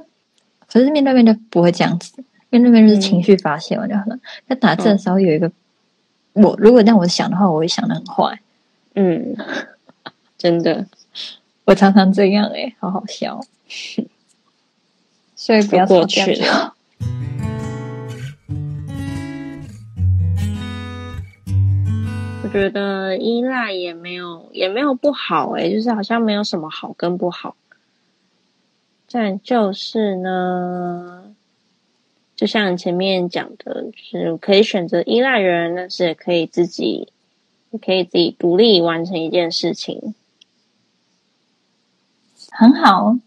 [0.72, 2.14] 可是面对面就不会这样子，
[2.50, 4.20] 面对面就是情绪发泄完就好了。
[4.48, 5.52] 那、打字的时候有一个，
[6.34, 8.40] 我如果让我想的话，我会想的很坏。
[8.94, 9.36] 嗯，
[10.38, 10.86] 真的，
[11.72, 13.40] 我常常这样、欸，好好笑。
[15.38, 16.76] 所以不要过去了。
[22.44, 27.56] 我觉得依赖也没有也没有不好诶、就是好像没有什么好跟不好。
[29.10, 31.34] 但就是呢，
[32.36, 37.08] 就像前面讲的，就是可以选择依赖人，但是也可以自己
[37.70, 40.14] 也可以自己独立完成一件事情。
[42.62, 43.18] 很好。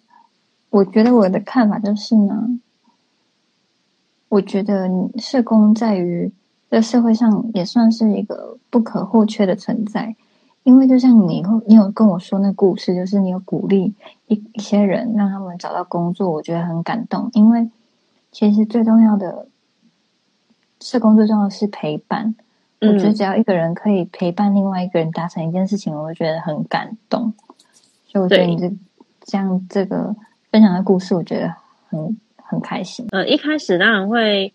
[0.70, 2.60] 我觉得我的看法就是呢，
[4.28, 6.30] 我觉得社工在于
[6.70, 10.14] 这社会上也算是一个不可或缺的存在，
[10.62, 13.96] 因为就像你会，你有跟我说那故事，就是你有鼓励
[14.28, 17.28] 一一些人让他们找到工作，我觉得很感动。
[17.32, 17.68] 因为
[18.30, 19.48] 其实最重要的
[20.78, 22.36] 社工最重要的是陪伴，
[22.80, 27.32] 我觉得嗯只要一个人可以陪伴另外一个人达成一件事情，我会觉得很感动。
[28.06, 28.72] 所以我觉得你这
[29.26, 30.14] 这样这个
[30.50, 31.52] 分享的故事，我觉得
[31.88, 33.06] 很很开心。
[33.10, 34.52] 呃，一开始当然会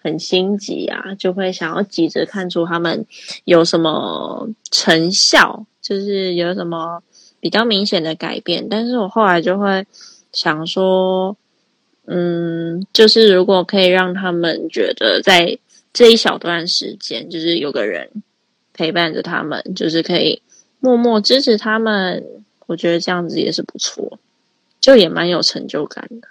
[0.00, 3.04] 很心急啊，就会想要急着看出他们
[3.44, 7.02] 有什么成效，就是有什么
[7.40, 8.68] 比较明显的改变。
[8.68, 9.86] 但是我后来就会
[10.32, 11.36] 想说，
[12.06, 15.58] 嗯，就是如果可以让他们觉得在
[15.92, 18.08] 这一小段时间，就是有个人
[18.72, 20.40] 陪伴着他们，就是可以
[20.80, 22.24] 默默支持他们，
[22.72, 24.18] 我觉得这样子也是不错，
[24.80, 26.26] 就也蛮有成就感的。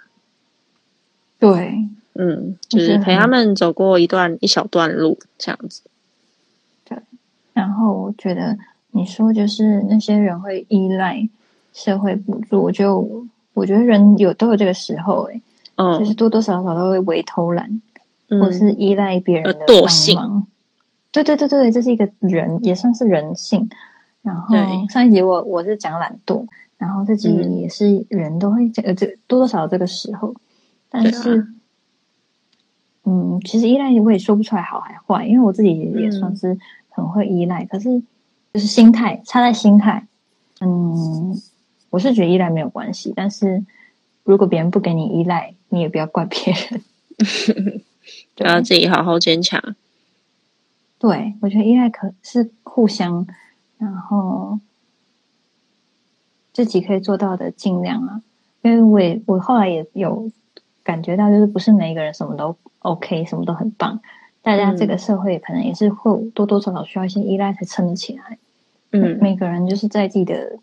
[1.38, 5.82] 对，嗯，就是陪他们走过一段一小段路，这样子。
[6.84, 6.98] 对，
[7.52, 8.58] 然后我觉得
[8.90, 11.28] 你说就是那些人会依赖
[11.72, 13.24] 社会补助，我就
[13.54, 15.40] 我觉得人有都有这个时候、欸，
[15.76, 17.80] 嗯，就是多多少少都会为偷懒，
[18.30, 20.44] 嗯或是依赖别人的呃惰性。
[21.12, 23.70] 对对对对，这是一个人，也算是人性。
[24.22, 26.46] 然后对上一集我我是讲懒惰，
[26.78, 30.34] 然后这集嗯也是人都会讲呃这多多少少这个时候，
[30.88, 31.48] 但是。
[33.04, 36.56] 嗯，其实依赖我也说不出来好还坏，因为我自己也嗯算是
[36.88, 38.00] 很会依赖，可是
[38.52, 40.06] 就是心态差在心态。
[40.60, 41.36] 嗯，
[41.90, 43.64] 我是觉得依赖没有关系，但是
[44.22, 46.80] 如果别人不给你依赖，你也不要怪别人。
[48.36, 49.74] 就要自己好好坚强。
[51.00, 53.26] 对，我觉得依赖可是互相，
[53.82, 54.60] 然后
[56.52, 58.22] 自己可以做到的尽量啊。
[58.62, 60.30] 因为我也我后来也有
[60.84, 64.00] 感觉到，就是不是每一个人什么都 OK，什么都很棒。
[64.40, 68.38] 大家这个社会可能也是会多多少少需要一些依赖才撑得起来。
[68.92, 70.58] 嗯每个人就是在自己的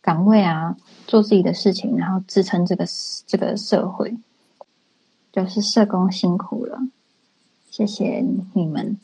[0.00, 0.76] 岗位啊，
[1.06, 2.86] 做自己的事情，然后支撑这个
[3.26, 4.16] 这个社会。
[5.32, 6.80] 就是社工辛苦了，
[7.68, 8.96] 谢谢你们。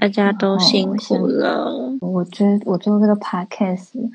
[0.00, 1.70] 大家都哦辛苦了。
[2.00, 4.10] 我觉得我做这个 podcast，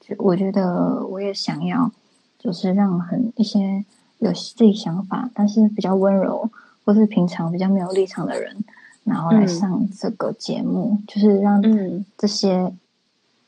[0.00, 1.90] 就我觉得我也想要，
[2.38, 3.84] 就是让很一些
[4.18, 6.48] 有自己想法，但是比较温柔，
[6.84, 8.56] 或是平常比较没有立场的人，
[9.02, 12.72] 然后来嗯上这个节目，就是让嗯这些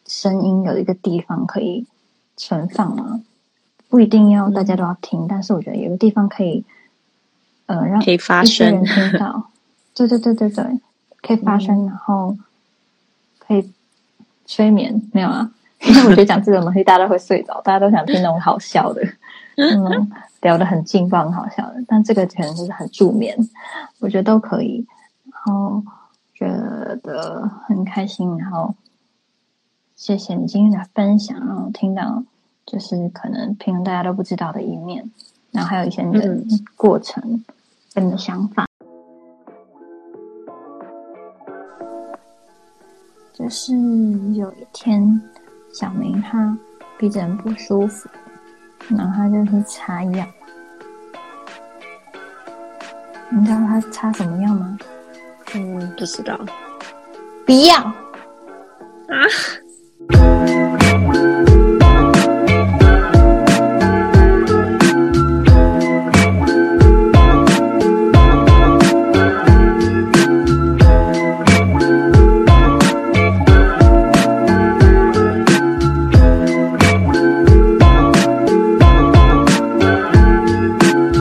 [0.09, 1.87] 声音有一个地方可以
[2.37, 3.23] 存放嘛。
[3.89, 6.65] 不一定要大家都要听，但是我觉得有个地方可以，
[7.67, 9.51] 呃，让可以发声听到。
[9.97, 10.65] 对对对对对，
[11.23, 12.37] 可以发声，然后
[13.39, 13.73] 可以
[14.45, 15.51] 催眠，没有啊？
[15.81, 19.03] 因为我觉得讲这种东西，大家都会睡着，大家都想听那种好笑的，
[19.57, 20.11] 嗯，
[20.43, 21.83] 聊得很劲爆、很好笑的。
[21.89, 23.37] 但这个可能就是很助眠，
[24.01, 24.87] 我觉得都可以。
[25.25, 25.83] 然后
[26.35, 26.47] 觉
[27.03, 28.75] 得很开心，然后
[29.95, 32.23] 谢谢你今天的分享，然后听到
[32.67, 35.11] 就是可能平常大家都不知道的一面，
[35.53, 37.45] 然后还有一些你的嗯过程
[37.95, 38.66] 跟你的想法。
[43.39, 43.75] 就是
[44.33, 45.21] 有一天，
[45.71, 46.57] 小明他
[46.97, 48.09] 鼻子很不舒服，
[48.89, 50.27] 然后他就去擦药。
[53.29, 54.79] 你知道他擦什么药吗？
[55.55, 56.41] 嗯，不知道
[57.45, 57.95] 不要啊，